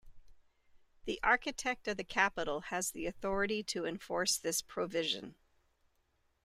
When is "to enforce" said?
3.65-4.35